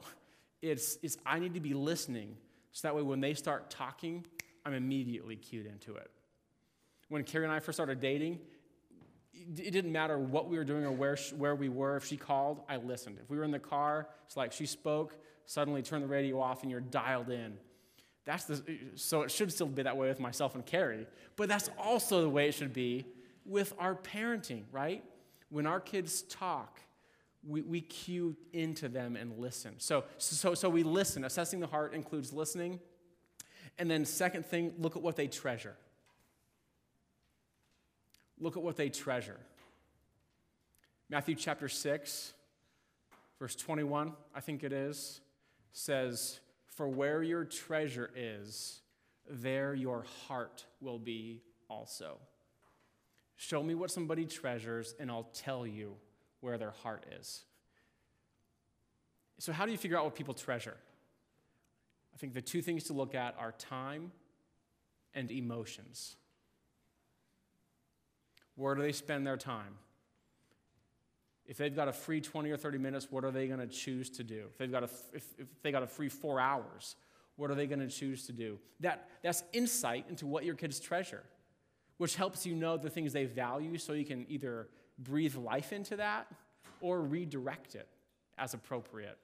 [0.62, 2.36] it's, it's I need to be listening
[2.72, 4.26] so that way when they start talking,
[4.66, 6.10] I'm immediately cued into it.
[7.10, 8.40] When Carrie and I first started dating,
[9.34, 11.98] it didn't matter what we were doing or where, where we were.
[11.98, 13.20] If she called, I listened.
[13.22, 16.62] If we were in the car, it's like she spoke, suddenly turn the radio off
[16.62, 17.58] and you're dialed in.
[18.26, 18.64] That's the,
[18.96, 21.08] so it should still be that way with myself and Carrie.
[21.36, 23.06] But that's also the way it should be
[23.46, 25.04] with our parenting, right?
[25.50, 26.80] When our kids talk,
[27.48, 29.76] we, we cue into them and listen.
[29.78, 31.24] So, so, so we listen.
[31.24, 32.80] Assessing the heart includes listening.
[33.78, 35.76] And then, second thing, look at what they treasure.
[38.40, 39.38] Look at what they treasure.
[41.10, 42.34] Matthew chapter 6,
[43.38, 45.22] verse 21, I think it is,
[45.76, 48.80] says, For where your treasure is,
[49.30, 52.18] there your heart will be also.
[53.36, 55.96] Show me what somebody treasures, and I'll tell you
[56.40, 57.44] where their heart is.
[59.38, 60.78] So, how do you figure out what people treasure?
[62.14, 64.14] I think the two things to look at are time
[65.14, 66.16] and emotions.
[68.56, 69.76] Where do they spend their time?
[71.48, 74.10] If they've got a free 20 or 30 minutes, what are they going to choose
[74.12, 74.46] to do?
[74.52, 76.96] If they've got a, if, if they got a free four hours,
[77.36, 78.58] what are they going to choose to do?
[78.80, 81.24] That, that's insight into what your kids treasure,
[81.98, 85.98] which helps you know the things they value so you can either breathe life into
[85.98, 86.28] that
[86.82, 87.88] or redirect it
[88.38, 89.18] as appropriate.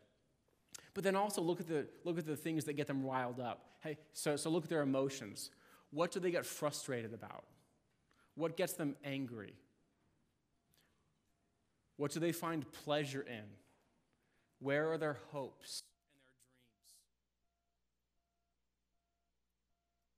[0.94, 3.66] But then also look at the, look at the things that get them riled up.
[3.82, 5.50] Hey, so, so look at their emotions.
[5.92, 7.46] What do they get frustrated about?
[8.36, 9.56] What gets them angry?
[12.02, 13.46] What do they find pleasure in?
[14.58, 16.82] Where are their hopes and their dreams?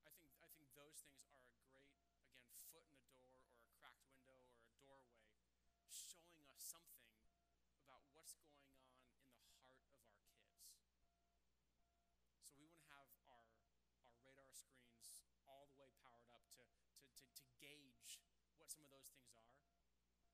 [0.08, 1.84] I think, I think those things are a great,
[2.24, 4.39] again, foot in the door or a cracked window
[4.88, 7.19] or a doorway showing us something
[7.84, 10.88] about what's going on in the heart of our kids.
[12.48, 13.43] So we want to have our,
[14.08, 18.24] our radar screens all the way powered up to, to, to, to gauge
[18.56, 19.52] what some of those things are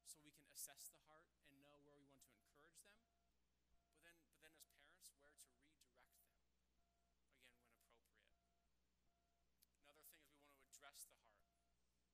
[0.05, 3.15] so we can assess the heart and know where we want to encourage them, but
[3.15, 3.39] then,
[3.87, 5.87] but then as parents, where to redirect them,
[8.91, 10.27] again, when appropriate.
[10.75, 12.11] Another thing is we want to address the heart.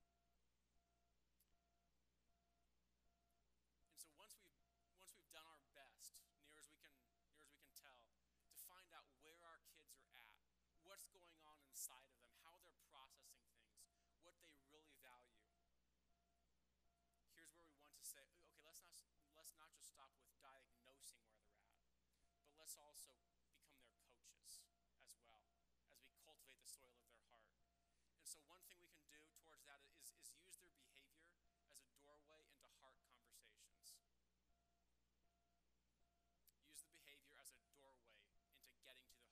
[3.89, 4.61] And so once we've,
[4.93, 6.13] once we've done our best,
[6.45, 6.93] near as we can,
[7.25, 10.29] near as we can tell, to find out where our kids are at,
[10.85, 12.24] what's going on inside of them,
[18.15, 18.95] say, okay, let's not,
[19.35, 21.91] let's not just stop with diagnosing where they're at,
[22.47, 24.63] but let's also become their coaches
[25.03, 27.51] as well as we cultivate the soil of their heart.
[28.15, 31.27] And so, one thing we can do towards that is, is use their behavior
[31.67, 34.23] as a doorway into heart conversations.
[36.63, 39.27] Use the behavior as a doorway into getting to the heart.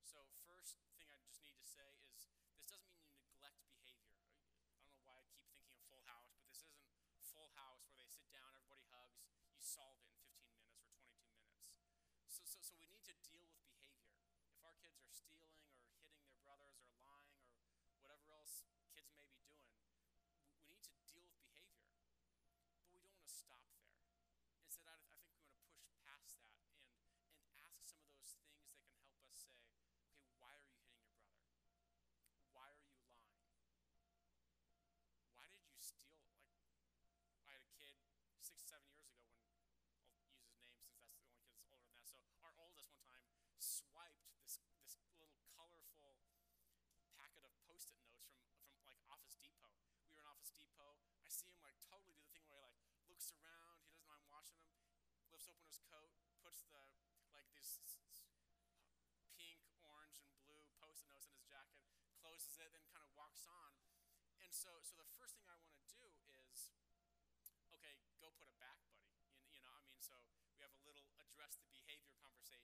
[0.00, 4.24] So, first thing I just need to say is this doesn't mean you neglect behavior.
[4.64, 6.88] I don't know why I keep thinking of Full House, but this isn't
[7.36, 9.24] Full House where they sit down, everybody hugs,
[9.56, 12.28] you solve it in 15 minutes or 22 minutes.
[12.28, 14.12] So, so, so we need to deal with behavior.
[14.52, 17.48] If our kids are stealing or hitting their brothers or lying
[17.88, 18.60] or whatever else
[18.92, 19.88] kids may be doing,
[20.60, 21.96] we need to deal with behavior.
[22.76, 24.04] But we don't want to stop there.
[24.60, 28.12] Instead, I, I think we want to push past that and, and ask some of
[28.12, 29.56] those things that can help us say,
[30.12, 31.56] okay, why are you hitting your brother?
[32.52, 33.32] Why are you lying?
[35.32, 36.15] Why did you steal?
[44.80, 46.16] This little colorful
[47.16, 49.72] packet of post-it notes from from like Office Depot.
[50.00, 50.96] We were in Office Depot.
[51.20, 53.82] I see him like totally do the thing where he like looks around.
[53.82, 54.80] He doesn't know I'm watching him.
[55.28, 56.08] Lifts open his coat,
[56.40, 56.80] puts the
[57.36, 57.76] like these
[59.36, 61.84] pink, orange, and blue post-it notes in his jacket,
[62.24, 63.76] closes it, then kind of walks on.
[64.40, 66.72] And so, so the first thing I want to do is,
[67.76, 69.04] okay, go put it back, buddy.
[69.20, 70.16] You, you know, I mean, so
[70.56, 72.55] we have a little address the behavior conversation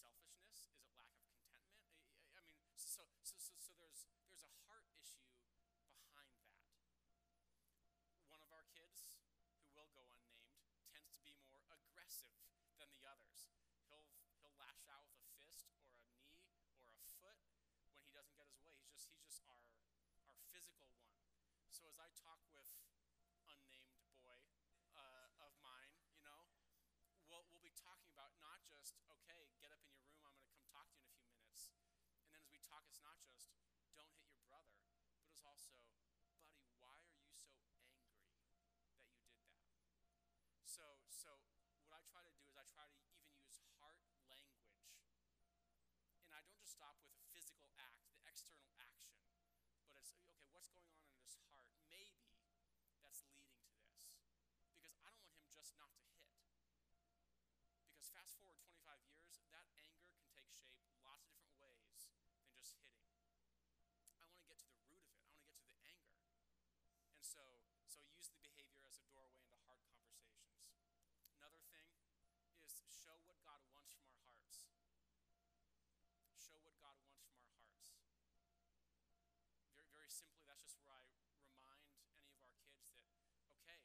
[0.00, 0.64] selfishness?
[0.64, 1.84] Is it lack of contentment?
[2.32, 5.28] I, I mean, so, so, so, so there's, there's a heart issue
[6.00, 6.56] behind that.
[8.32, 9.20] One of our kids,
[9.60, 10.56] who will go unnamed,
[10.88, 12.32] tends to be more aggressive
[12.80, 13.52] than the others.
[13.92, 14.08] He'll,
[14.40, 16.24] he'll lash out with a fist or a knee
[16.96, 17.36] or a foot
[17.92, 18.72] when he doesn't get his way.
[18.80, 19.60] He's just, he's just our,
[20.24, 21.12] our physical one.
[21.68, 22.66] So as I talk with
[23.44, 24.40] unnamed boy
[24.96, 26.40] uh, of mine, you know,
[27.28, 29.44] we'll, we'll be talking about not just, okay,
[32.80, 33.52] Talk, it's not just,
[33.92, 34.80] don't hit your brother,
[35.12, 35.76] but it's also,
[36.48, 38.64] buddy, why are you so angry that you did that?
[40.64, 41.44] So, so
[41.84, 44.56] what I try to do is I try to even use heart language.
[46.24, 49.12] And I don't just stop with a physical act, the external action,
[49.92, 51.60] but it's okay, what's going on in his heart?
[51.84, 52.32] Maybe
[53.04, 54.08] that's leading to this.
[54.72, 56.32] Because I don't want him just not to hit.
[57.92, 59.89] Because fast forward 25 years, that anger
[80.10, 83.14] simply, that's just where I remind any of our kids that,
[83.62, 83.78] okay,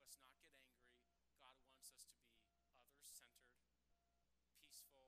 [0.00, 0.96] let's not get angry.
[1.36, 2.40] God wants us to be
[2.88, 5.04] others centered, peaceful, patient.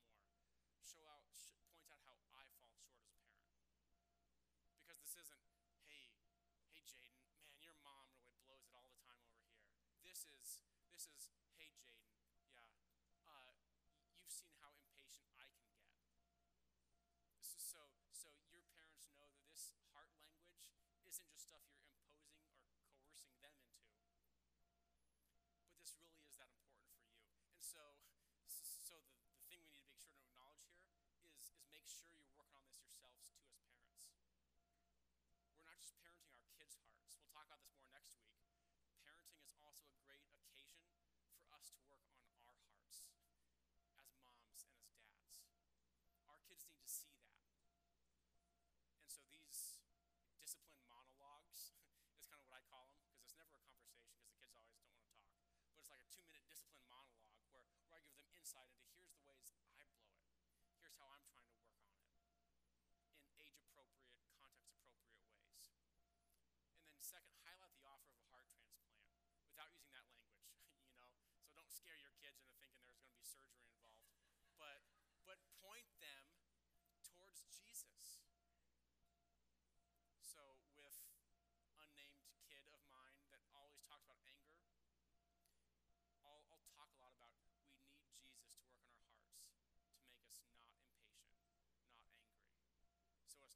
[0.85, 3.65] Show out, sh- point out how I fall short as a parent.
[4.85, 5.41] Because this isn't,
[5.89, 6.21] hey,
[6.69, 9.73] hey Jaden, man, your mom really blows it all the time over here.
[10.05, 10.61] This is,
[10.93, 12.13] this is, hey Jaden,
[12.45, 12.61] yeah,
[13.25, 13.57] uh,
[14.21, 15.97] you've seen how impatient I can get.
[17.41, 17.81] This is so,
[18.13, 19.73] so your parents know that this
[21.17, 23.81] isn't just stuff you're imposing or coercing them into,
[25.65, 27.41] but this really is that important for you.
[27.57, 27.81] And so,
[28.85, 30.93] so the, the thing we need to make sure to acknowledge here
[31.25, 34.29] is, is make sure you're working on this yourselves too as parents.
[35.57, 37.17] We're not just parenting our kids' hearts.
[37.17, 38.37] We'll talk about this more next week.
[39.01, 40.77] Parenting is also a great occasion
[41.41, 45.33] for us to work on our hearts as moms and as dads.
[46.29, 47.33] Our kids need to see that.
[49.01, 49.81] And so these
[50.37, 51.73] discipline monologues
[52.19, 54.55] is kind of what I call them because it's never a conversation because the kids
[54.55, 55.41] always don't want to talk.
[55.67, 59.23] But like a two minute discipline monologue where, where I give them insight into here's
[59.23, 59.95] the ways I blow it,
[60.79, 62.03] here's how I'm trying to work on it
[63.31, 65.71] in age appropriate, context appropriate ways.
[66.75, 68.99] And then, second, highlight the offer of a heart transplant
[69.47, 70.43] without using that language,
[70.87, 71.11] you know?
[71.47, 74.11] So don't scare your kids into thinking there's going to be surgery involved.
[74.59, 74.83] But,
[75.23, 75.39] but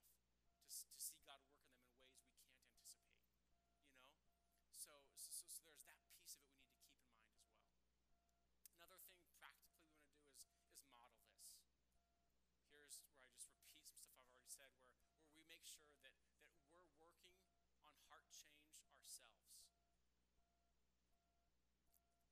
[19.11, 19.59] ourselves.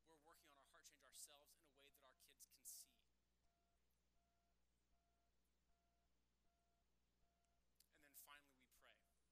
[0.08, 2.88] We're working on our heart change ourselves in a way that our kids can see.
[7.90, 9.28] And then finally, we pray.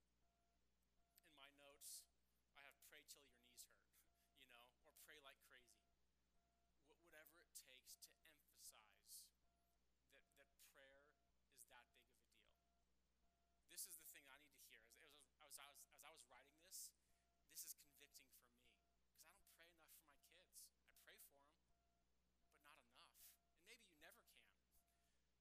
[1.23, 2.03] In my notes,
[2.51, 3.95] I have pray till your knees hurt,
[4.43, 5.87] you know, or pray like crazy
[7.17, 11.07] whatever it takes to emphasize that, that prayer
[11.55, 12.59] is that big of a deal.
[13.71, 14.83] This is the thing I need to hear.
[14.83, 15.15] As, as,
[15.47, 16.91] as, I, was, as I was writing this,
[17.57, 20.77] this is convicting for me because I don't pray enough for my kids.
[20.77, 21.57] I pray for them,
[22.45, 23.17] but not enough.
[23.49, 24.61] And maybe you never can.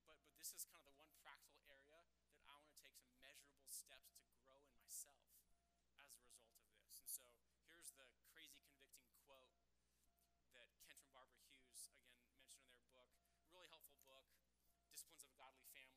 [0.09, 2.97] But, but this is kind of the one practical area that I want to take
[2.97, 5.29] some measurable steps to grow in myself
[6.01, 7.05] as a result of this.
[7.05, 7.29] And so
[7.69, 9.53] here's the crazy convicting quote
[10.57, 13.13] that Kent and Barbara Hughes, again, mentioned in their book.
[13.53, 14.25] Really helpful book,
[14.89, 15.96] Disciplines of a Godly Family.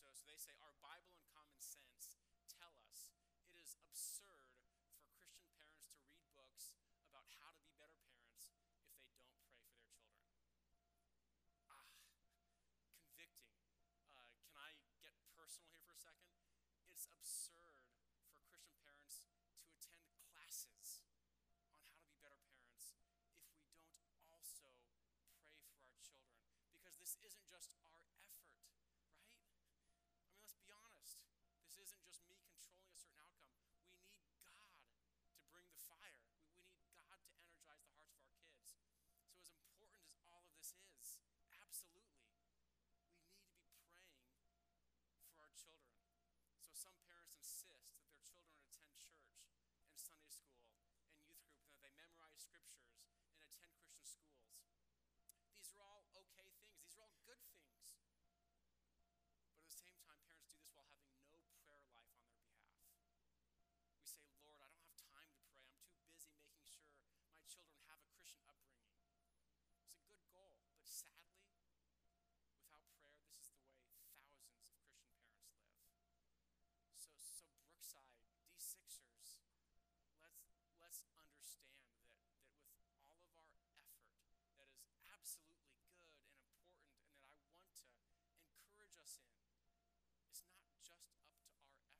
[0.00, 2.16] So, so they say, Our Bible and common sense
[2.48, 3.12] tell us
[3.44, 4.48] it is absurd
[4.96, 6.72] for Christian parents to read books
[7.04, 10.24] about how to be better parents if they don't pray for their children.
[11.68, 11.84] Ah,
[12.96, 13.60] convicting.
[14.16, 14.72] Uh, can I
[15.04, 16.32] get personal here for a second?
[16.88, 21.04] It's absurd for Christian parents to attend classes
[21.44, 24.64] on how to be better parents if we don't also
[24.96, 26.40] pray for our children.
[26.72, 27.99] Because this isn't just our
[45.50, 45.98] our children.
[46.62, 49.26] So some parents insist that their children attend church
[49.82, 53.02] and Sunday school and youth group, and that they memorize scriptures
[53.34, 54.62] and attend Christian schools.
[55.58, 57.90] These are all okay things, these are all good things.
[59.42, 62.46] But at the same time, parents do this while having no prayer life on their
[62.46, 62.54] behalf.
[63.98, 65.66] We say, Lord, I don't have time to pray.
[65.66, 66.94] I'm too busy making sure
[67.34, 69.02] my children have a Christian upbringing.
[69.82, 73.66] It's a good goal, but sadly, without prayer, this is the way thousands of Christian
[73.66, 75.10] parents live.
[77.00, 78.22] So, Brookside,
[78.54, 79.42] D6ers,
[80.22, 80.46] let's,
[80.78, 82.22] let's understand that,
[82.62, 83.98] that with all of our effort,
[84.54, 89.42] that is absolutely good and important, and that I want to encourage us in,
[90.22, 91.98] it's not just up to our effort.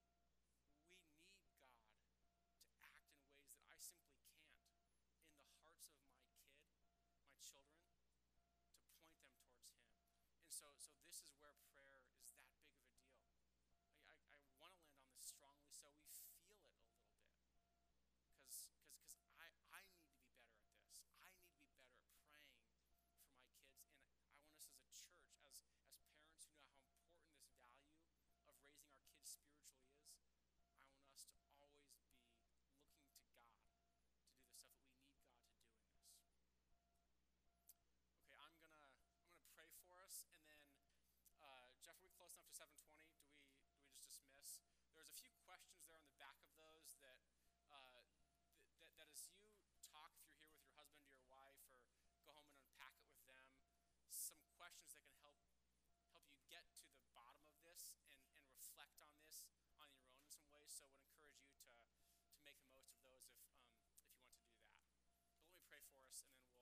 [0.00, 5.12] We need God to act in ways that I simply can't in the hearts
[5.60, 10.08] of my kid, my children, to point them towards Him.
[10.40, 11.91] And so, so this is where prayer
[40.12, 40.60] us, and then
[41.40, 43.00] uh, Jeff, are we close enough to 720?
[43.16, 43.32] Do we,
[43.64, 44.60] do we just dismiss?
[44.92, 47.16] There's a few questions there on the back of those that,
[47.72, 48.04] uh,
[48.76, 51.64] th- that, that as you talk, if you're here with your husband or your wife,
[51.64, 53.48] or go home and unpack it with them,
[54.12, 55.40] some questions that can help
[56.12, 58.04] help you get to the bottom of this and,
[58.36, 60.76] and reflect on this on your own in some ways.
[60.76, 63.80] So I would encourage you to, to make the most of those if, um,
[64.28, 65.24] if you want to do that.
[65.24, 66.61] But let me pray for us, and then we'll,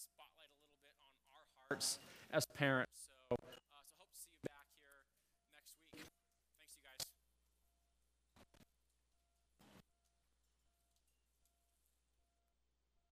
[0.03, 1.99] spotlight a little bit on our hearts
[2.31, 3.12] as parents.